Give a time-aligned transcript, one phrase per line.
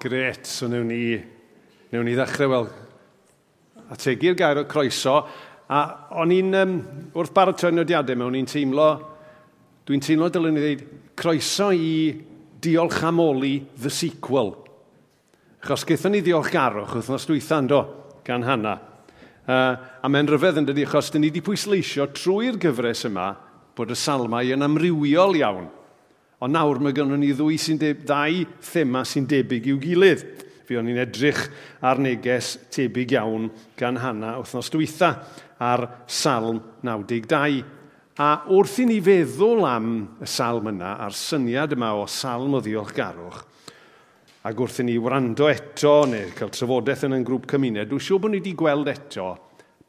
[0.00, 1.18] Gret, so newn ni,
[1.92, 2.68] newn ni ddechrau, wel,
[3.92, 5.18] ategu'r gair o croeso.
[5.68, 5.80] A
[6.22, 6.70] o'n i'n, um,
[7.12, 8.86] wrth baratoi nodiadau mewn, i'n teimlo,
[9.84, 10.84] dwi'n teimlo dylen ni ddweud
[11.20, 11.90] croeso i
[12.64, 14.54] diolch am oli the sequel.
[15.60, 17.82] Achos gaethon ni ddiolchgarwch wythnos dwytha do
[18.24, 18.78] gan Hanna.
[19.44, 23.34] Uh, a mae'n ryfedd yn dydi, achos dyn ni wedi pwysleisio trwy'r gyfres yma
[23.76, 25.68] bod y salmau yn amrywiol iawn–
[26.40, 30.22] Ond nawr mae gennym ni ddwy sy'n deb, ddau thema sy'n debyg i'w gilydd.
[30.64, 31.42] Fi o'n i'n edrych
[31.84, 35.10] ar neges tebyg iawn gan Hanna wythnos dwytha
[35.60, 37.60] ar salm 92.
[38.20, 42.64] A wrth i ni feddwl am y salm yna, a'r syniad yma o salm o
[42.64, 43.44] ddiolchgarwch,
[44.48, 48.24] ac wrth i ni wrando eto neu cael trafodaeth yn ein grŵp cymuned, dwi'n siŵr
[48.24, 49.30] bod ni wedi gweld eto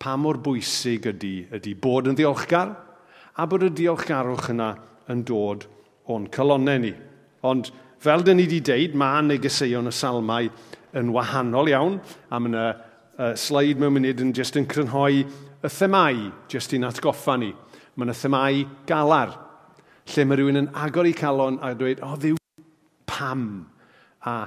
[0.01, 2.71] pa mor bwysig ydy, ydy bod yn ddiolchgar
[3.39, 4.73] a bod y diolchgarwch yna
[5.11, 5.67] yn dod
[6.09, 6.93] o'n colonnau ni.
[7.47, 7.71] Ond
[8.01, 10.49] fel dyn ni wedi deud, mae negeseuon y salmau
[10.97, 11.99] yn wahanol iawn,
[12.29, 16.87] a mae yna uh, sleid mewn munud yn just yn crynhoi y themau, just i'n
[16.89, 17.51] atgoffa ni.
[17.95, 19.35] Mae yna themau galar,
[20.11, 22.39] lle mae rhywun yn agor i calon a dweud, o oh, ddiw,
[23.09, 23.45] pam,
[24.25, 24.37] a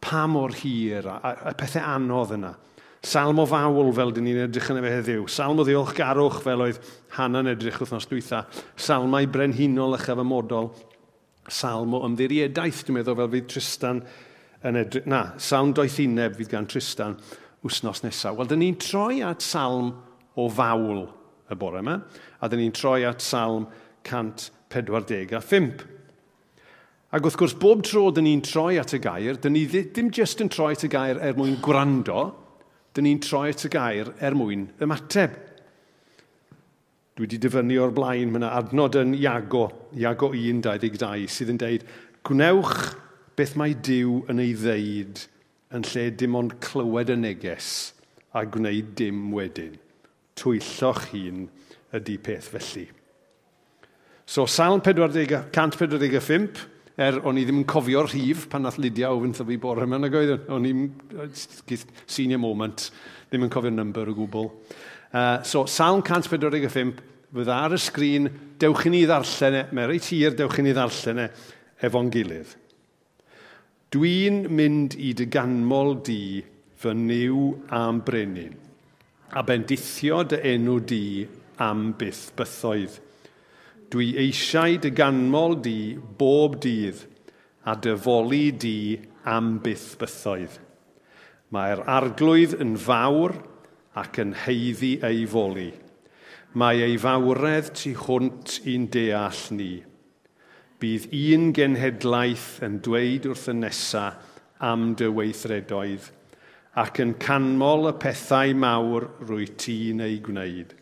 [0.00, 2.54] pam o'r hir, a, a, a pethau anodd yna.
[3.00, 5.22] Salm o fawl fel dyn ni'n edrych yn y fe heddiw.
[5.32, 6.80] Salm o ddiolchgarwch fel oedd
[7.16, 8.42] Hannah'n edrych wythnos dwytha.
[8.76, 10.68] Salmau brenhinol a chyfamodol
[11.48, 14.02] salm o ymddiriadaeth, dwi'n meddwl fel fydd Tristan
[14.66, 15.06] yn edrych...
[15.10, 17.16] Na, salm doethineb fydd gan Tristan
[17.66, 18.36] wsnos nesaf.
[18.36, 19.92] Wel, dyn ni'n troi at salm
[20.36, 21.06] o fawl
[21.50, 21.96] y bore yma,
[22.40, 23.66] a dyn ni'n troi at salm
[24.06, 25.86] 145.
[27.10, 30.44] Ac wrth gwrs, bob tro dyn ni'n troi at y gair, dyn ni ddim jyst
[30.44, 32.28] yn troi at y gair er mwyn gwrando,
[32.94, 35.34] dyn ni'n troi at y gair er mwyn ymateb.
[37.20, 41.58] Dwi wedi dyfynnu o'r blaen, mae yna adnod yn Iago, Iago 1, 22, sydd yn
[41.60, 41.82] deud,
[42.24, 42.94] Gwnewch
[43.36, 45.20] beth mae Dyw yn ei ddeud
[45.76, 47.68] yn lle dim ond clywed y neges
[48.32, 49.74] a gwneud dim wedyn.
[50.40, 51.42] Twylloch hun
[51.98, 52.86] ydy peth felly.
[54.24, 56.62] So, salm 145,
[56.96, 60.00] er o'n i ddim yn cofio'r rhif pan nath Lydia o fynd fi bore yma,
[60.00, 60.40] nag oedd e?
[60.56, 60.88] o'n i'n
[62.08, 62.88] senior moment,
[63.28, 64.50] ddim yn cofio'r number o gwbl.
[65.12, 68.28] Uh, so, salm 145, fydd ar y sgrin,
[68.60, 71.26] dewch i ni ddarllen e, mae'n reit hir, dewch i ni ddarllen e
[71.86, 72.56] efo'n gilydd.
[73.94, 76.42] Dwi'n mynd i dy ganmol di
[76.80, 78.56] fy niw am brenin,
[79.34, 81.04] a bendithio dy enw di
[81.62, 82.98] am byth bythoedd.
[83.90, 87.04] Dwi eisiau dy ganmol di bob dydd,
[87.66, 88.78] a dyfoli di
[89.28, 90.58] am byth bythoedd.
[91.50, 93.34] Mae'r arglwydd yn fawr
[93.98, 95.70] ac yn heiddi ei foli
[96.58, 99.72] Mae ei fawredd tu hwnt i'n deall ni.
[100.82, 104.06] Bydd un genhedlaeth yn dweud wrth y nesa
[104.70, 106.08] am dy weithredoedd
[106.80, 110.74] ac yn canmol y pethau mawr rwy ti'n ei gwneud.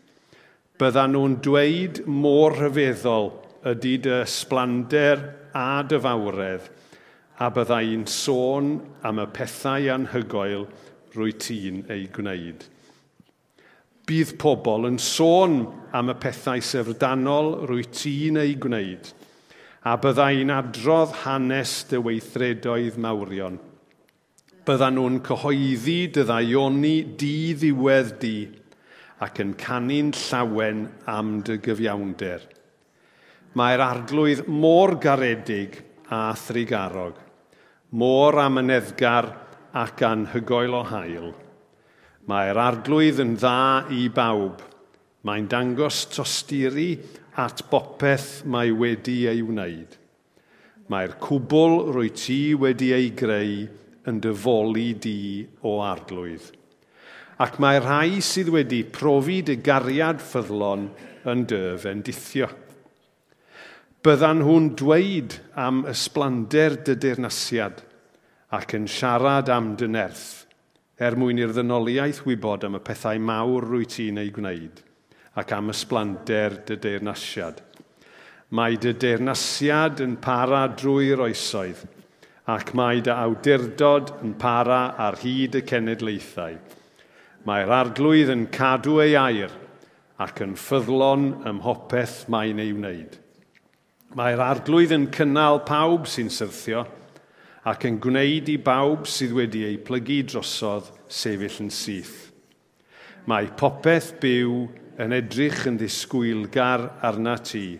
[0.79, 3.31] Byddan nhw'n dweud mor rhyfeddol
[3.69, 6.65] ydy dy sblander a dy fawredd,
[7.39, 8.75] a byddai'n sôn
[9.05, 10.67] am y pethau anhygoel
[11.15, 12.65] rwy ti'n ei gwneud
[14.09, 15.59] bydd pobl yn sôn
[15.93, 19.09] am y pethau sefrdanol rwy ti'n ei gwneud,
[19.85, 23.59] a byddai'n adrodd hanes dy weithredoedd mawrion.
[24.65, 28.37] Byddan nhw'n cyhoeddi dy ddaioni di ddiwedd di
[29.25, 32.47] ac yn canu'n llawen am dy gyfiawnder.
[33.57, 35.77] Mae'r arglwydd mor garedig
[36.13, 37.13] a thrigarog,
[37.97, 39.29] mor amyneddgar
[39.83, 41.29] ac anhygoel o hael
[42.29, 44.59] Mae'r arglwydd yn dda i bawb.
[45.25, 46.91] Mae'n dangos tosturi
[47.41, 49.95] at bopeth mae wedi ei wneud.
[50.93, 53.63] Mae'r cwbl rwy ti wedi ei greu
[54.09, 55.19] yn dyfoli di
[55.65, 56.51] o arglwydd.
[57.41, 60.85] Ac mae rhai sydd wedi profi dy gariad ffyddlon
[61.33, 62.49] yn dy fendithio.
[64.05, 67.81] Byddan nhw'n dweud am ysblander dy dirnasiad
[68.59, 70.48] ac yn siarad am dynerth
[70.99, 74.81] er mwyn i'r ddynoliaeth wybod am y pethau mawr rwy ti'n ei gwneud
[75.39, 77.61] ac am ysblander dy deyrnasiad.
[78.51, 81.85] Mae dy deyrnasiad yn para drwy'r oesoedd
[82.51, 86.59] ac mae dy awdurdod yn para ar hyd y cenedlaethau.
[87.47, 89.55] Mae'r arglwydd yn cadw ei air
[90.19, 93.15] ac yn ffyddlon ym mhopeth mae'n ei wneud.
[94.19, 96.87] Mae'r arglwydd yn cynnal pawb sy'n syrthio–
[97.69, 102.31] ac yn gwneud i bawb sydd wedi ei plygu drosodd sefyll yn syth.
[103.29, 104.53] Mae popeth byw
[105.03, 107.77] yn edrych yn ddisgwylgar arna ti,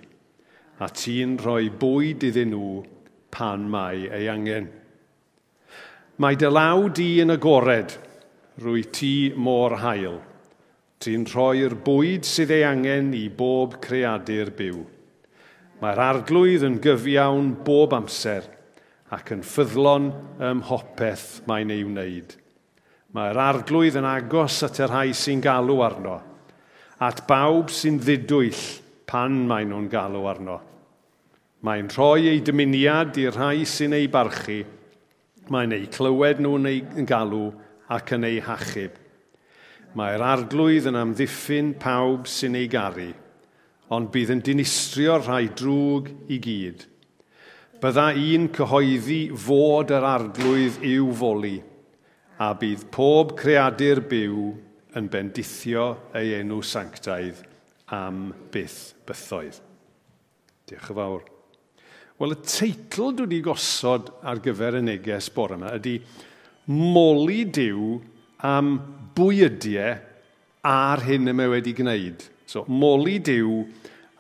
[0.84, 2.74] a ti'n rhoi bwyd iddyn nhw
[3.34, 4.70] pan mae ei angen.
[6.22, 7.96] Mae dy law di yn agored,
[8.62, 10.20] rwy ti mor hael.
[11.00, 14.86] Ti'n rhoi'r bwyd sydd ei angen i bob creadur byw.
[15.82, 18.50] Mae'r arglwydd yn gyfiawn bob amser–
[19.16, 20.12] ac yn ffyddlon
[20.46, 22.36] ym mhopeth mae'n ei wneud.
[23.18, 26.20] Mae'r arglwydd yn agos at y rhai sy'n galw arno,
[27.02, 28.60] at bawb sy'n ddidwyll
[29.10, 30.60] pan maen nhw'n galw arno.
[31.66, 34.62] Mae'n rhoi ei dymuniad i'r rhai sy'n ei barchu,
[35.50, 37.50] mae'n ei clywed nhw'n ei galw
[37.90, 38.94] ac yn ei hachub.
[39.98, 43.10] Mae'r arglwydd yn amddiffyn pawb sy'n ei garu,
[43.90, 46.86] ond bydd yn dinistrio rhai drwg i gyd.
[47.80, 51.56] Bydda un cyhoeddi fod yr arglwydd i'w foli,
[52.44, 54.42] a bydd pob creadur byw
[55.00, 55.86] yn bendithio
[56.20, 57.40] ei enw sanctaidd
[57.96, 59.62] am byth bythoedd.
[60.68, 61.24] Diolch yn fawr.
[62.20, 65.96] Wel, y teitl dwi wedi gosod ar gyfer y neges bore yma ydy
[66.70, 67.94] Moli Dyw
[68.46, 68.76] am
[69.16, 69.96] bwydiau
[70.68, 72.28] ar hyn y mae wedi gwneud.
[72.44, 73.62] So, moli Dyw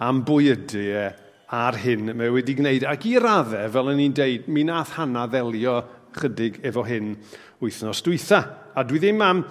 [0.08, 1.12] am bwydiau
[1.56, 2.86] ar hyn mae wedi gwneud.
[2.86, 5.80] Ac i raddau, fel yn ni'n deud, mi nath Hanna ddelio
[6.20, 7.16] chydig efo hyn
[7.62, 8.44] wythnos dwytha.
[8.78, 9.44] A dwi ddim am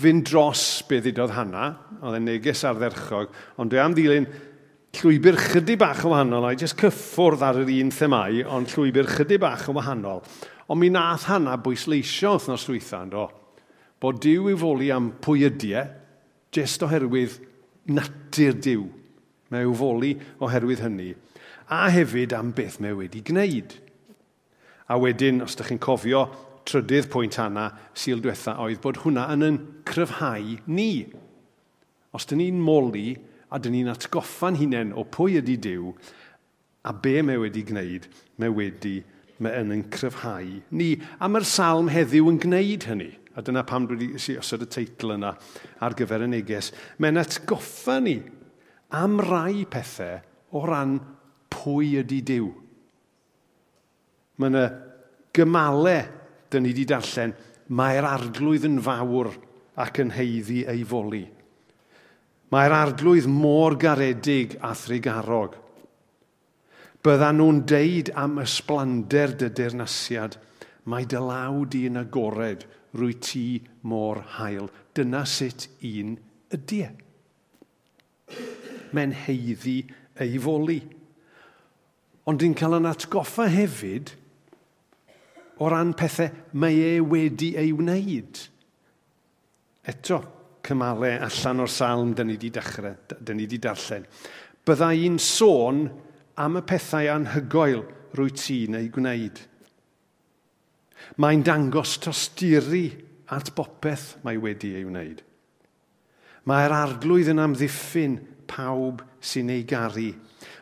[0.00, 1.64] fynd dros beth ddudodd hana,
[2.00, 4.28] oedd e'n neges ardderchog, ond dwi am ddilyn
[4.96, 9.42] llwybr chydig bach yn wahanol, a jyst cyffwrdd ar yr un themau, ond llwybr chydig
[9.42, 10.22] bach yn wahanol.
[10.70, 13.26] Ond mi nath hana bwysleisio wythnos dwytha, yndo,
[14.00, 15.90] bod diw i foli am pwy ydiau,
[16.54, 17.36] jyst oherwydd
[17.90, 18.86] natur diw.
[19.50, 21.10] Mae i'w foli oherwydd hynny
[21.70, 23.76] a hefyd am beth mae wedi gwneud.
[24.90, 26.24] A wedyn, os ydych chi'n cofio,
[26.66, 31.06] trydydd pwynt anna syl diwetha oedd bod hwnna yn yn cryfhau ni.
[32.14, 33.14] Os dyn ni'n moli
[33.50, 35.94] a dyn ni'n atgoffa'n hunain o pwy ydy Dyw
[36.86, 38.08] a be mae wedi gwneud,
[38.40, 38.98] mae wedi
[39.40, 40.90] mae yn yn cryfhau ni.
[41.22, 43.12] A mae'r salm heddiw yn gwneud hynny.
[43.38, 45.32] A dyna pam dwi wedi osod y teitl yna
[45.80, 46.72] ar gyfer y neges.
[46.98, 48.18] Mae'n atgoffa ni
[48.98, 50.18] am rai pethau
[50.58, 50.98] o ran
[51.52, 52.48] pwy ydy Dyw.
[54.40, 54.64] Mae yna
[55.36, 56.00] gymalau
[56.50, 57.34] dyn ni wedi darllen,
[57.70, 59.30] mae'r arglwydd yn fawr
[59.80, 61.22] ac yn heiddi ei foli.
[62.50, 65.54] Mae'r arglwydd mor garedig a thrigarog.
[67.00, 70.34] Bydda nhw'n deud am ysblander dy dirnasiad,
[70.90, 72.66] mae dy law di yn agored
[72.98, 73.44] rwy ti
[73.88, 74.66] mor hael.
[74.92, 76.16] Dyna sut un
[76.52, 76.90] ydy e.
[78.92, 79.78] Mae'n heiddi
[80.20, 80.80] ei foli
[82.28, 84.12] ond dwi'n cael yn atgoffa hefyd
[85.60, 86.30] o ran pethau
[86.60, 88.40] mae e wedi ei wneud.
[89.90, 90.20] Eto,
[90.64, 94.06] cymalau allan o'r salm dyn ni wedi dechrau, dyn ni wedi darllen.
[94.64, 95.86] Bydda i'n sôn
[96.40, 97.84] am y pethau anhygoel
[98.16, 99.40] rwy ti'n ei gwneud.
[101.20, 102.86] Mae'n dangos tosturi
[103.32, 105.22] at bopeth mae wedi ei wneud.
[106.48, 108.16] Mae'r arglwydd yn amddiffyn
[108.48, 110.10] pawb sy'n ei garu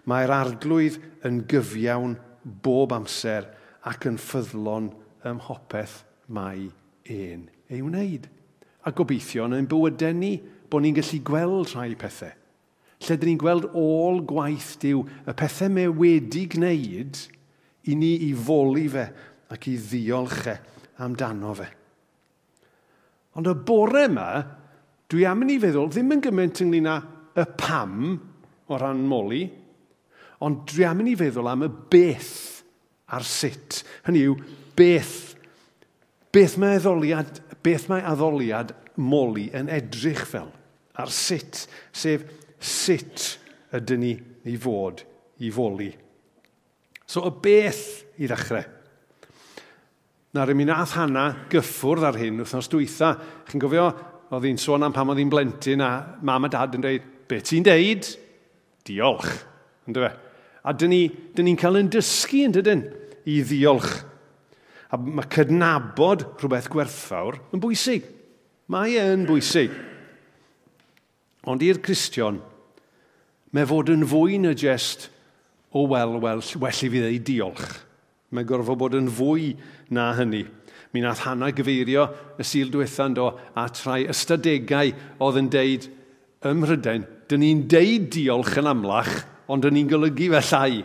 [0.08, 2.16] Mae'r arglwydd yn gyfiawn
[2.64, 3.49] bob amser
[3.88, 4.90] ac yn ffyddlon
[5.28, 6.00] ym mhopeth
[6.32, 6.69] mae
[7.08, 8.28] ein ei wneud.
[8.87, 10.37] A gobeithio yn ein bywydau ni
[10.70, 12.32] bod ni'n gallu gweld rhai pethau.
[13.05, 17.20] Lle dyn ni'n gweld ôl gwaith diw y pethau me wedi gwneud
[17.88, 19.04] i ni i foli fe
[19.52, 20.56] ac i ddiolch e
[21.04, 21.68] amdano fe.
[23.38, 24.28] Ond y bore yma,
[25.09, 26.99] dwi am yn i feddwl ddim yn gymaint ynglyn â
[27.38, 28.16] y pam
[28.68, 29.44] o ran moli,
[30.45, 32.37] ond dwi am i feddwl am y beth
[33.14, 33.83] a'r sut.
[34.07, 34.37] Hynny yw,
[34.78, 35.16] beth,
[36.35, 40.50] beth mae addoliad, beth mae addoliad moli yn edrych fel,
[40.99, 42.26] a'r sut, sef
[42.59, 43.38] sut
[43.76, 44.14] ydyn ni
[44.49, 45.04] i fod
[45.45, 45.90] i foli.
[47.09, 47.85] So y beth
[48.21, 48.66] i ddechrau.
[50.37, 53.14] Nawr, mi nath hana gyffwrdd ar hyn wythnos dwytha.
[53.49, 53.87] Chi'n gofio,
[54.28, 57.40] oedd hi'n sôn am pam oedd hi'n blentyn a mam a dad yn dweud, be
[57.40, 58.11] ti'n deud?
[58.85, 59.30] Diolch.
[59.88, 60.27] Ynddo fe?
[60.68, 62.84] A dyn ni'n ni, cael yn dysgu yn dydyn
[63.28, 63.92] i ddiolch.
[64.92, 68.04] A mae cydnabod rhywbeth gwerthfawr yn bwysig.
[68.68, 69.72] Mae e yn bwysig.
[71.48, 72.42] Ond i'r Cristion,
[73.56, 75.08] mae fod yn fwy na jest
[75.72, 77.68] o wel, wel, well i fi ddeu diolch.
[78.32, 79.54] Mae gorfod bod yn fwy
[79.94, 80.44] na hynny.
[80.92, 82.04] Mi nath hana gyfeirio
[82.40, 84.92] y sil diwetha'n do a trai ystadegau
[85.25, 85.88] oedd yn deud
[86.48, 89.14] ym Mhrydain, dyn ni'n deud diolch yn amlach,
[89.49, 90.83] ond o'n ni'n golygu fe llai.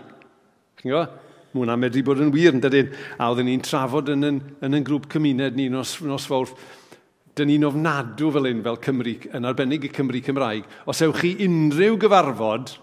[0.79, 1.20] Chi'n gwybod?
[1.53, 2.93] Mae hwnna'n medru bod yn wir yn dydyn.
[3.22, 6.50] A oedden ni'n trafod yn, yn, yn, yn grŵp cymuned ni nos, nos fawr.
[7.38, 10.65] Dyn ni'n ofnadw fel un fel Cymru, yn arbennig y Cymru Cymraeg.
[10.89, 12.74] Os ewch chi unrhyw gyfarfod,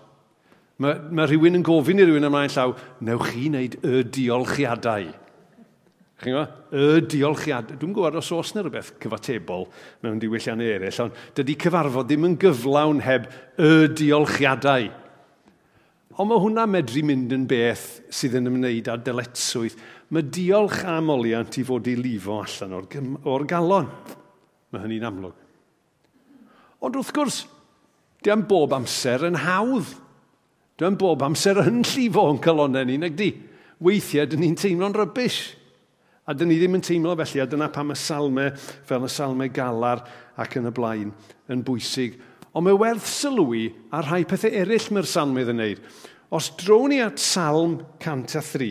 [0.82, 5.10] mae, mae rhywun yn gofyn i rhywun ymlaen llaw, newch chi wneud y diolchiadau.
[6.20, 6.56] Chi'n gwybod?
[6.76, 7.74] Y diolchiad.
[7.80, 9.64] Dwi'n gwybod os oes yna rhywbeth cyfatebol
[10.04, 14.90] mewn diwylliannau eraill, ond dydy cyfarfod ddim yn gyflawn heb y diolchiadau.
[16.20, 19.76] Ond mae hwnna medru mynd yn beth sydd yn ymwneud â dyletswydd.
[20.12, 22.88] Mae diolch am oliant i fod i lifo allan o'r,
[23.24, 23.88] or galon.
[24.68, 25.38] Mae hynny'n amlwg.
[26.84, 27.38] Ond wrth gwrs,
[28.20, 29.94] di am bob amser yn hawdd.
[30.76, 33.30] Di am bob amser yn llifo yn calonau ni, nag di.
[33.80, 35.40] Weithiau, dyn ni'n teimlo'n rybys.
[36.28, 38.52] A dyn ni ddim yn teimlo felly, a dyna pam y salmau
[38.86, 40.04] fel y salmau galar
[40.36, 41.14] ac yn y blaen
[41.50, 42.20] yn bwysig
[42.54, 45.82] ond mae werth sylwi ar rhai pethau eraill mae'r salmydd yn wneud.
[46.34, 48.70] Os drown ni at salm 103,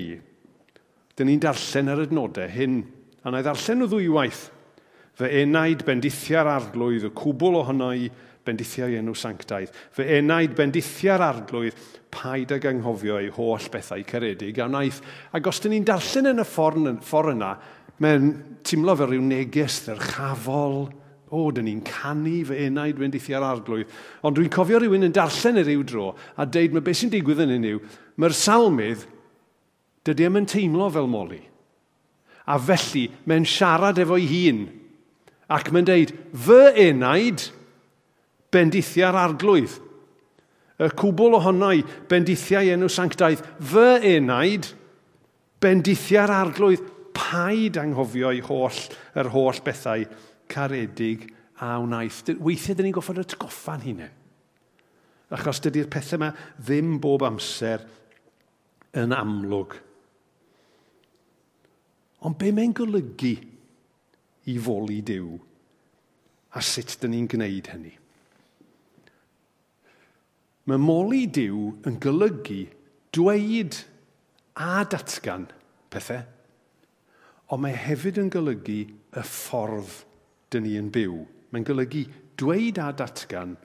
[1.20, 2.82] dyn ni'n darllen ar adnodau hyn,
[3.24, 4.46] a na i ddarllen nhw ddwywaith.
[5.20, 8.08] Fe enaid bendithia'r arglwydd, y cwbl ohono i
[8.48, 9.74] bendithiau enw sanctaidd.
[9.92, 15.02] Fe enaid bendithia'r arglwydd, paid ag anghofio ei holl bethau caredig a wnaeth.
[15.36, 17.52] Ac os dyn ni'n darllen yn y ffordd, ffordd yna,
[18.00, 18.32] mae'n
[18.64, 20.86] teimlo fel rhyw neges ddyrchafol,
[21.32, 23.92] o, dyn ni'n canu fy enaid mynd i arglwydd.
[24.24, 27.46] Ond dwi'n cofio rhywun yn darllen yr rhyw dro a deud, mae beth sy'n digwydd
[27.46, 27.80] yn yw,
[28.18, 29.06] mae'r salmydd,
[30.08, 31.42] dydy am yn teimlo fel moli.
[32.50, 34.64] A felly, mae'n siarad efo'i hun.
[35.50, 37.46] Ac mae'n deud, fy enaid
[38.54, 39.76] bendithiau'r arglwydd.
[40.80, 43.44] Y cwbl ohonau bendithiau enw sanctaidd.
[43.60, 44.72] Fy enaid
[45.62, 46.88] bendithiau'r arglwydd.
[47.20, 48.78] Paid anghofio'i holl,
[49.20, 50.06] yr holl bethau
[50.50, 51.28] caredig
[51.60, 52.34] a wnaeth.
[52.40, 54.16] Weithiau, dyn ni'n goffod atgoffa'n hunain.
[55.36, 57.84] Achos dydy'r pethau yma ddim bob amser
[58.98, 59.76] yn amlwg.
[62.26, 63.36] Ond be mae'n golygu
[64.50, 65.30] i foli Dyw?
[66.58, 67.94] A sut dyn ni'n gwneud hynny?
[70.70, 72.64] Mae moli Dyw yn golygu
[73.14, 73.78] dweud
[74.60, 75.48] a datgan
[75.94, 76.26] pethau,
[77.50, 80.09] ond mae hefyd yn golygu y ffordd
[80.54, 81.22] dyn ni yn byw.
[81.54, 82.04] Mae'n golygu
[82.40, 83.56] dweud a datgan,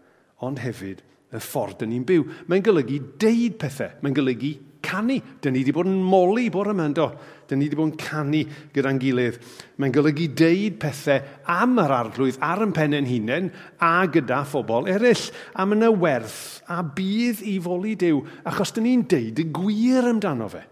[0.45, 1.03] ond hefyd
[1.35, 2.25] y ffordd dyn ni'n byw.
[2.51, 3.93] Mae'n golygu deud pethau.
[4.03, 4.53] Mae'n golygu
[4.85, 5.17] canu.
[5.43, 7.09] Dyn ni wedi bod yn moli bore yma, do.
[7.49, 8.43] Dyn ni wedi bod yn canu
[8.75, 9.41] gyda'n gilydd.
[9.81, 11.25] Mae'n golygu deud pethau
[11.55, 13.51] am yr arglwydd ar yn pen hunain
[13.83, 15.25] a gyda phobl eraill.
[15.57, 20.13] A mae yna werth a bydd i foli Dyw, achos dyn ni'n deud y gwir
[20.13, 20.65] amdano fe.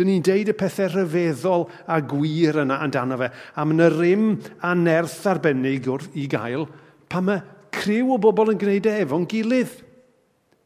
[0.00, 3.26] Dyn ni'n deud y pethau rhyfeddol a gwir yna amdano fe.
[3.52, 4.22] A mae yna rym
[4.64, 6.64] a nerth arbennig wrth i gael
[7.12, 7.42] pa mae
[7.76, 9.74] criw o bobl yn gwneud e efo'n gilydd.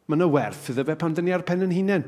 [0.06, 2.04] Mae yna werth iddo fe pan dyn ni ar pen yn hunain.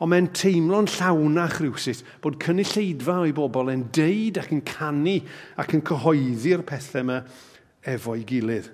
[0.00, 5.18] Ond mae'n teimlo'n llawnach rhywsut bod cynulleidfa o'i bobl yn deud ac yn canu
[5.60, 7.18] ac yn cyhoeddi'r pethau yma
[7.92, 8.70] efo'i gilydd.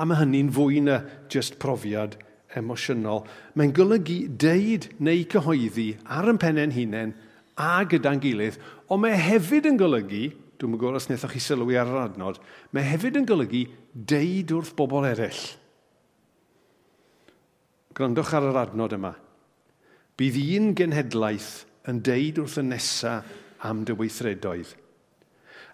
[0.00, 2.16] A mae hynny'n fwy na just profiad
[2.56, 3.24] emosiynol,
[3.58, 7.14] mae'n golygu deud neu cyhoeddi ar yn pennau'n hunain
[7.58, 10.24] a gyda'n gilydd, ond mae hefyd yn golygu,
[10.58, 12.40] dwi'n mynd os wnaethoch chi sylwi ar yr adnod,
[12.72, 15.44] mae hefyd yn golygu deud wrth bobl eraill.
[17.94, 19.14] Grandwch ar yr adnod yma.
[20.18, 21.52] Bydd un genhedlaeth
[21.90, 23.16] yn deud wrth y nesa
[23.66, 24.76] am dy weithredoedd–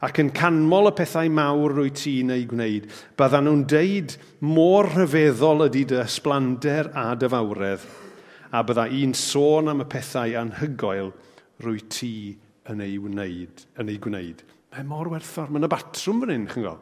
[0.04, 5.66] ac yn canmol y pethau mawr rwy ti'n ei gwneud, byddan nhw'n deud mor rhyfeddol
[5.70, 7.84] ydy dy ysblander a dy fawredd,
[8.52, 11.14] a bydda un sôn am y pethau anhygoel
[11.64, 12.16] rwy ti
[12.70, 13.64] yn ei wneud.
[13.80, 14.42] Yn ei gwneud.
[14.74, 15.50] Mae mor werthfawr.
[15.52, 16.76] Mae yna batrwm fan hyn, chyngo.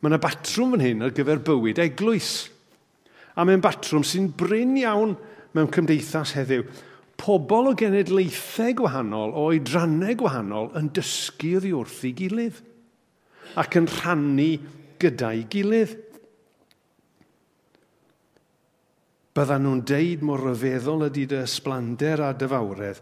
[0.00, 2.32] Mae yna batrwm fan hyn ar gyfer bywyd eglwys.
[3.34, 5.16] A mae'n batrwm sy'n bryn iawn
[5.56, 6.66] mewn cymdeithas heddiw
[7.20, 12.62] pobl o genedlaethau gwahanol, o oedrannau gwahanol, yn dysgu oddi wrth i gilydd
[13.60, 14.50] ac yn rhannu
[15.02, 15.94] gyda'i gilydd.
[19.34, 23.00] Byddan nhw'n deud mor ryfeddol ydy dy ysblander a dyfawredd,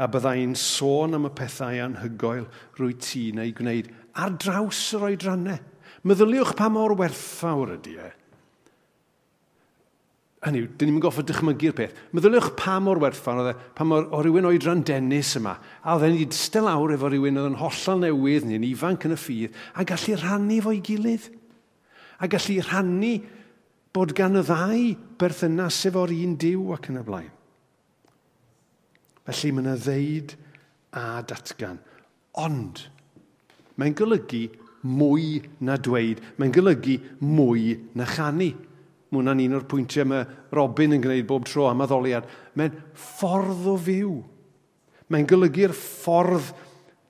[0.00, 2.46] a byddai'n sôn am y pethau anhygoel
[2.78, 5.60] rwy ti neu gwneud ar draws yr oedrannau.
[6.08, 8.10] Meddyliwch pa mor werthfawr ydy e
[10.44, 12.00] hynny yw, dyn ni'n goffa dychmygu'r peth.
[12.12, 16.04] Meddyliwch pa mor werthfan oedd e, pa mor o rywun oedran dennis yma, a oedd
[16.10, 19.86] e'n stel awr efo rywun oedd yn hollol newydd neu'n ifanc yn y ffydd, a
[19.88, 21.30] gallu rhannu fo'i gilydd.
[22.20, 23.14] A gallu rhannu
[23.94, 24.84] bod gan y ddau
[25.20, 27.32] berthynas efo'r un diw ac yn y blaen.
[29.24, 30.36] Felly mae yna ddeud
[31.00, 31.78] a datgan.
[32.42, 32.82] Ond,
[33.80, 34.44] mae'n golygu
[34.84, 36.20] mwy na dweud.
[36.36, 38.52] Mae'n golygu mwy na chanu.
[39.14, 42.26] Mae hwnna'n un o'r pwyntiau mae Robin yn gwneud bob tro am addoliad.
[42.58, 44.14] Mae'n ffordd o fyw.
[45.14, 46.50] Mae'n golygu'r ffordd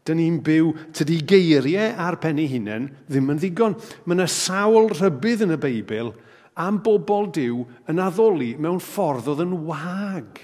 [0.05, 3.79] dyn ni'n byw tydi geiriau ar pen ei hunain ddim yn ddigon.
[4.05, 6.13] Mae yna sawl rhybydd yn y Beibl
[6.61, 10.43] am bobl diw yn addoli mewn ffordd oedd yn wag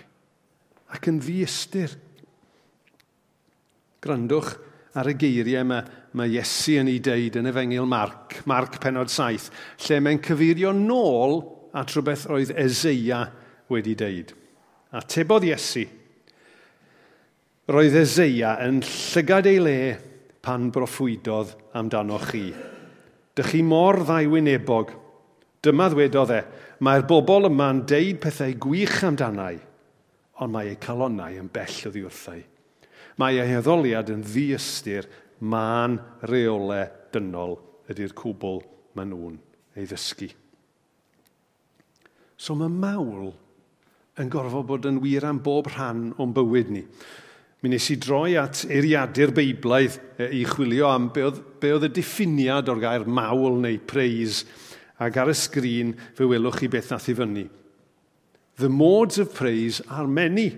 [0.90, 1.92] ac yn ddiystyr.
[4.00, 4.56] Grandwch,
[4.99, 5.85] ar y geiriau mae,
[6.18, 9.50] mae Iesu yn ei deud yn efengil Marc, Marc penod 7,
[9.87, 11.40] lle mae'n cyfeirio nôl
[11.76, 13.23] at rhywbeth oedd Ezeia
[13.70, 14.35] wedi deud.
[14.90, 15.85] A tebodd Iesu,
[17.70, 19.78] roedd Ezeia yn llygad ei le
[20.42, 22.49] pan broffwydodd amdano chi.
[23.37, 24.97] Dych chi mor ddaiwynebog.
[25.61, 26.40] Dyma ddwedodd e,
[26.82, 29.59] mae'r bobl yma'n deud pethau gwych amdanau,
[30.40, 32.40] ond mae eu calonnau yn bell o ddiwrthau.
[33.20, 35.08] Mae ei heddoliad yn ddiystyr
[35.40, 35.98] ma'n
[36.30, 37.58] reole dynol
[37.90, 38.62] ydy'r cwbl
[38.96, 39.38] maen nhw'n
[39.76, 40.30] ei ddysgu.
[42.40, 43.32] So mae mawl
[44.20, 46.84] yn gorfod bod yn wir am bob rhan o'n bywyd ni.
[47.60, 51.90] Mi nes i droi at eiriadur beiblaidd e, i chwilio am be oedd, be oedd
[51.90, 54.46] y diffiniad o'r gair mawl neu praise,
[55.00, 57.44] ac ar y sgrin fe welwch chi beth nath i fyny.
[58.60, 60.56] The modes of praise are many,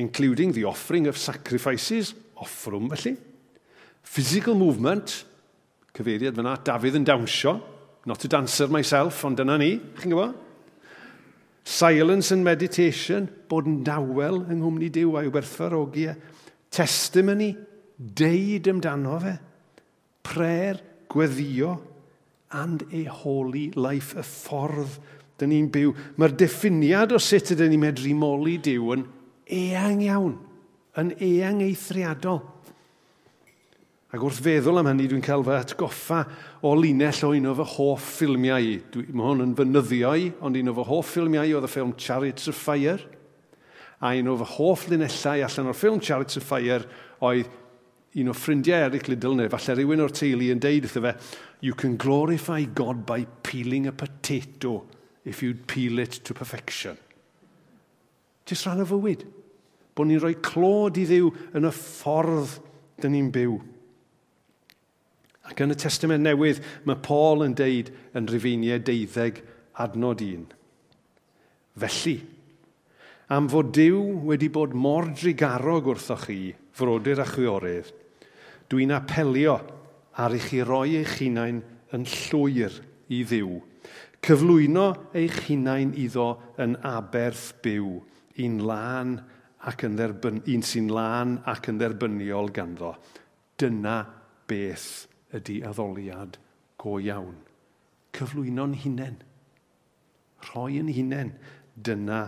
[0.00, 3.16] including the offering of sacrifices, offrwm felly,
[4.02, 5.24] physical movement,
[5.94, 7.58] cyfeiriad fyna, Dafydd yn dawnsio,
[8.08, 10.38] not a dancer myself, ond dyna ni, chi'n gwybod?
[11.70, 16.16] Silence and meditation, bod yn dawel yng Nghymru Dyw a'i werthfarogi e.
[16.72, 17.52] Testimony,
[18.00, 19.36] deud amdano fe.
[20.24, 20.80] Prayer,
[21.12, 21.76] gweddio,
[22.56, 24.96] and a holy life, y ffordd
[25.40, 25.92] dyn ni'n byw.
[26.16, 29.04] Mae'r diffiniad o sut ydyn ni'n medru moli Dyw yn
[29.50, 30.38] eang iawn,
[31.00, 32.42] yn eang eithriadol.
[34.10, 36.24] Ac wrth feddwl am hynny, dwi'n cael fy atgoffa
[36.66, 38.72] o linell o un o fy hoff ffilmiau.
[38.90, 41.94] Dwi, mae hwn yn fynyddio i, ond un o fy hoff ffilmiau oedd y ffilm
[41.94, 42.98] Chariots of Fire.
[44.02, 46.82] A un o fy hoff linellau allan o'r ffilm Chariots of Fire
[47.22, 47.54] oedd
[48.18, 51.14] un o ffrindiau Eric Liddell, neu falle rhywun o'r teulu yn deud wrtho fe,
[51.62, 54.80] you can glorify God by peeling a potato
[55.24, 56.98] if you'd peel it to perfection.
[58.44, 59.22] Just rhan o fywyd
[60.00, 61.28] bod ni'n rhoi clod i ddiw
[61.60, 62.56] yn y ffordd
[63.02, 63.58] dyn ni'n byw.
[65.50, 69.40] Ac yn y testament newydd, mae Paul yn deud yn rifiniau deuddeg
[69.82, 70.44] adnod un.
[71.80, 72.16] Felly,
[73.34, 77.90] am fod Dyw wedi bod mor drigarog wrthoch chi, frodyr a chwiorydd,
[78.70, 79.56] dwi'n apelio
[80.20, 81.60] ar i chi roi eich hunain
[81.94, 82.76] yn llwyr
[83.10, 83.58] i ddiw,
[84.22, 87.98] cyflwyno eich hunain iddo yn aberth byw,
[88.38, 89.18] i'n lan
[89.68, 92.94] ac yn dderbyn, un sy'n lan ac yn dderbyniol ganddo.
[93.60, 93.98] Dyna
[94.48, 96.38] beth ydy addoliad
[96.80, 97.36] go iawn.
[98.16, 99.18] Cyflwyno'n hunain.
[100.48, 101.34] Rhoi yn hunain.
[101.76, 102.22] Dyna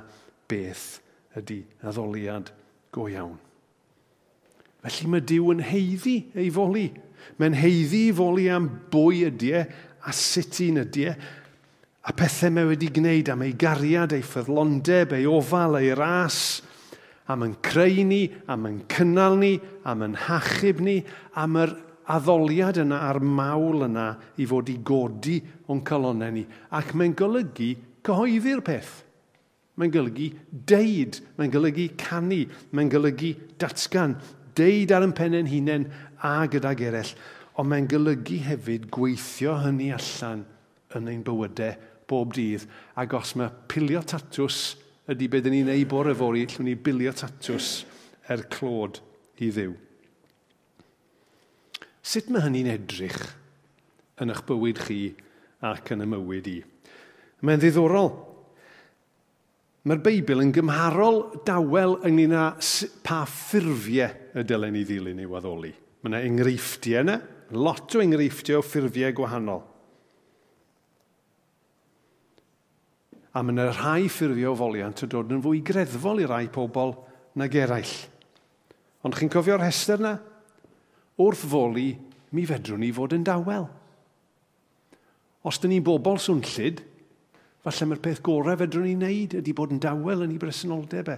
[0.50, 1.00] beth
[1.38, 2.52] ydy addoliad
[2.92, 3.38] go iawn.
[4.82, 6.88] Felly mae Dyw yn heiddi ei foli.
[7.38, 9.62] Mae'n heiddi ei foli am bwy ydy e,
[10.02, 11.14] a sut un ydy e,
[12.02, 16.58] a pethau mae wedi gwneud am ei gariad, ei ffyddlondeb, ei ofal, ei ras,
[17.30, 19.54] am yn creu ni, am yn cynnal ni,
[19.86, 21.00] am yn hachub ni,
[21.38, 21.74] am yr
[22.10, 24.08] addoliad yna a'r mawl yna
[24.42, 25.38] i fod i godi
[25.70, 26.44] o'n calonau ni.
[26.74, 27.72] Ac mae'n golygu
[28.06, 28.94] cyhoeddi'r peth.
[29.78, 30.28] Mae'n golygu
[30.68, 32.42] deud, mae'n golygu canu,
[32.74, 34.18] mae'n golygu datgan,
[34.58, 35.86] deud ar yn pennau'n hunain
[36.20, 37.14] a gydag eraill.
[37.56, 40.44] Ond mae'n golygu hefyd gweithio hynny allan
[40.96, 41.78] yn ein bywydau
[42.10, 42.66] bob dydd.
[43.00, 44.74] Ac os mae pilio tatws
[45.10, 47.70] ydy beth ni'n ei bore fori, llwn ni bilio tatws
[48.30, 49.00] er clod
[49.42, 49.72] i ddiw.
[52.02, 53.22] Sut mae hynny'n edrych
[54.22, 55.00] yn eich bywyd chi
[55.66, 56.58] ac yn y mywyd i?
[57.42, 58.12] Mae'n ddiddorol.
[59.82, 62.46] Mae'r Beibl yn gymharol dawel ynglyn â
[63.02, 65.72] pa ffurfiau y dylen ni ddilyn ei waddoli.
[66.02, 67.18] Mae yna enghreifftiau yna,
[67.58, 69.64] lot o enghreifftiau o ffurfiau gwahanol.
[73.32, 76.92] a mae yna rhai ffurfio o foliant yn dod yn fwy greddfol i rai pobl
[77.40, 77.94] nag eraill.
[79.02, 80.14] Ond chi'n cofio'r hester yna?
[81.22, 81.90] Wrth foli,
[82.36, 83.66] mi fedrwn ni fod yn dawel.
[85.48, 86.82] Os dyn ni'n bobl swnllid,
[87.64, 91.16] falle mae'r peth gorau fedrwn ni'n neud ydy bod yn dawel yn ei bresenoldeb e,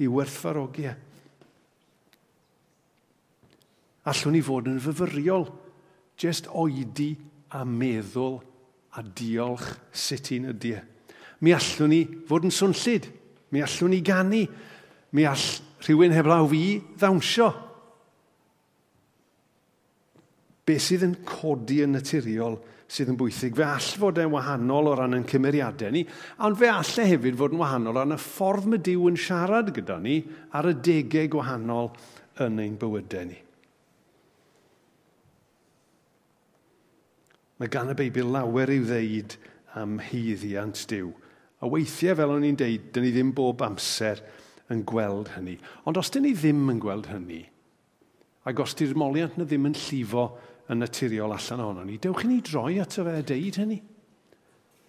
[0.00, 0.86] i werthfarogi.
[0.90, 0.94] E.
[4.10, 5.46] Allwn ni fod yn fyfyriol,
[6.20, 7.12] jyst oedi
[7.52, 8.40] a meddwl
[8.96, 10.80] a diolch sut un ydy e
[11.40, 13.08] mi allwn ni fod yn swnllid.
[13.50, 14.44] Mi allwn ni gannu,
[15.12, 15.46] Mi all
[15.82, 17.48] rhywun heblaw fi ddawnsio.
[20.66, 23.56] Be sydd yn codi yn naturiol sydd yn bwysig.
[23.58, 26.04] Fe all fod e'n wahanol o ran yn cymeriadau ni,
[26.46, 29.72] ond fe allai hefyd fod yn wahanol o ran y ffordd mae Dyw yn siarad
[29.74, 30.20] gyda ni
[30.54, 31.90] ar y degau gwahanol
[32.46, 33.38] yn ein bywydau ni.
[37.60, 39.34] Mae gan y Beibl lawer i'w ddeud
[39.76, 41.10] am heiddiant Dyw.
[41.60, 44.22] A weithiau, fel o'n i'n deud, dyn ni ddim bob amser
[44.72, 45.58] yn gweld hynny.
[45.88, 47.42] Ond os dyn ni ddim yn gweld hynny,
[48.48, 50.30] ac os di'r moliant na ddim yn llifo
[50.70, 53.80] yn naturiol allan ohono ni, dewch i ni droi ato fe a deud hynny.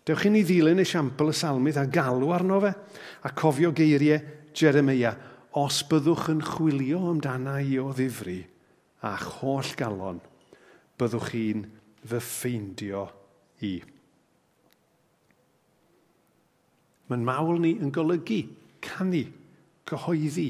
[0.07, 2.71] Dewch i ni ddilyn esiampl y salmydd a galw arno fe,
[3.27, 4.21] a cofio geiriau
[4.55, 5.11] Jeremia,
[5.59, 8.39] os byddwch yn chwilio amdana i o ddifri
[9.07, 10.21] a'ch holl galon,
[10.99, 11.65] byddwch chi'n
[12.07, 13.07] fy ffeindio
[13.67, 13.79] i.
[17.11, 18.39] Mae'n mawl ni yn golygu
[18.85, 19.25] canu,
[19.89, 20.47] cyhoeddi,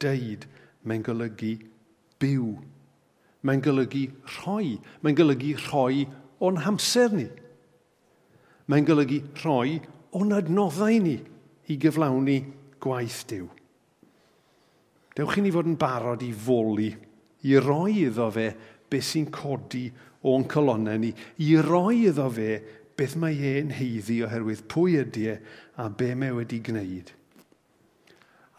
[0.00, 0.46] deud.
[0.88, 1.52] Mae'n golygu
[2.22, 2.46] byw.
[3.44, 4.06] Mae'n golygu
[4.38, 4.78] rhoi.
[5.04, 6.06] Mae'n golygu rhoi
[6.42, 7.26] o'n hamser ni.
[8.72, 9.76] Mae'n golygu rhoi
[10.16, 11.18] o'n adnoddau ni
[11.68, 12.38] i gyflawni
[12.82, 13.46] gwaith diw.
[15.12, 16.88] Dewch i ni fod yn barod i foli,
[17.44, 18.46] i roi iddo fe
[18.88, 19.84] beth sy'n codi
[20.28, 21.10] o'n colonnau ni,
[21.44, 22.48] i roi iddo fe
[22.98, 25.36] beth mae e'n heiddi oherwydd pwy ydy e
[25.80, 27.12] a be mae wedi gwneud.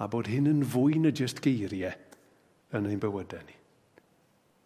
[0.02, 1.94] A bod hyn yn fwy na jyst geiriau
[2.74, 3.58] yn ein bywydau ni.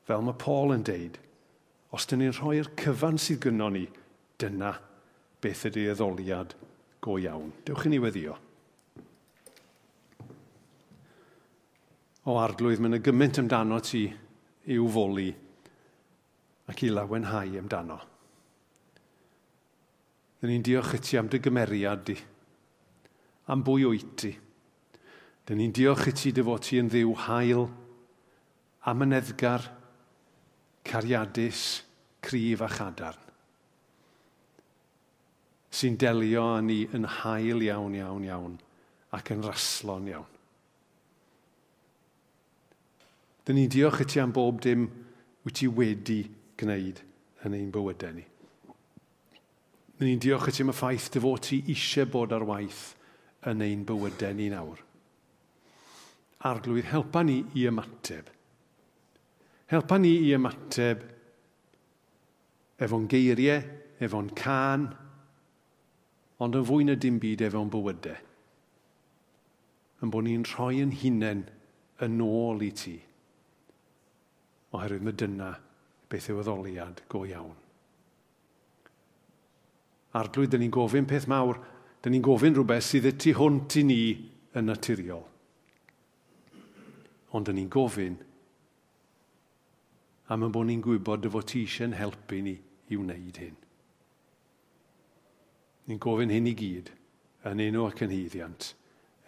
[0.07, 1.17] Fel mae Paul yn deud,
[1.91, 3.85] os dyn ni'n rhoi'r cyfan sydd gynno ni,
[4.39, 4.73] dyna
[5.43, 6.55] beth ydy addoliad
[7.03, 7.51] go iawn.
[7.67, 8.37] Dewch i ni weddio.
[12.27, 14.07] O arglwydd, mae'n y gymaint amdano ti
[14.73, 15.29] i'w foli
[16.67, 17.99] ac i lawenhau amdano.
[20.37, 22.17] Dyn ni'n diolch i ti am dy gymeriad di,
[23.49, 24.33] am bwy wyt ti.
[25.47, 27.65] Dyn ni'n diolch i ti dy fod ti yn ddiw hael,
[28.87, 29.71] amyneddgar,
[30.87, 31.63] cariadus,
[32.21, 33.27] cryf a chadarn
[35.77, 38.55] sy'n delio â ni yn hael iawn, iawn, iawn
[39.15, 40.31] ac yn raslo'n iawn.
[43.45, 44.87] Dyn ni'n diolch i ti am bob dim
[45.45, 46.21] wyt ti wedi
[46.59, 47.03] gwneud
[47.47, 48.25] yn ein bywydau ni.
[49.97, 52.83] Nyn ni'n diolch i ti am y ffaith dy fod ti eisiau bod ar waith
[53.49, 54.83] yn ein bywydau ni nawr.
[56.45, 58.29] Arglwydd, helpa ni i ymateb.
[59.73, 61.01] Helpa ni i ymateb
[62.85, 63.65] efo'n geiriau,
[64.05, 64.85] efo'n can,
[66.37, 68.23] ond yn fwy na dim byd efo'n bywydau.
[70.05, 71.47] Yn bod ni'n rhoi yn hunain
[72.05, 72.99] yn ôl i ti.
[74.77, 75.55] Oherwydd mae dyna
[76.11, 77.55] beth yw addoliad go iawn.
[80.15, 81.59] Arglwydd, dyn ni'n gofyn peth mawr.
[82.03, 84.01] Dyn ni'n gofyn rhywbeth sydd y tu hwnt i ni
[84.55, 85.25] yn naturiol.
[87.35, 88.15] Ond dyn ni'n gofyn
[90.31, 92.55] am y bod ni'n gwybod dy fod ti eisiau'n helpu ni
[92.91, 93.55] i wneud hyn.
[95.87, 96.91] Ni'n gofyn hyn i gyd
[97.47, 98.73] yn enw ac yn hyddiant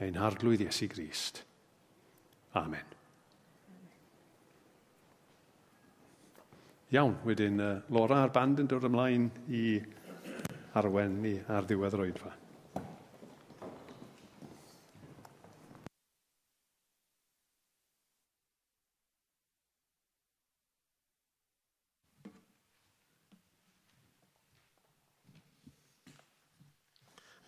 [0.04, 1.44] ein harglwydd Iesu Grist.
[2.60, 2.96] Amen.
[6.96, 9.64] Iawn, wedyn uh, Laura a'r band yn dod ymlaen i
[10.78, 12.36] arwen ni ar ddiwedd yr oedfa.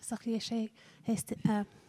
[0.02, 0.34] Os ydych chi
[1.14, 1.81] eisiau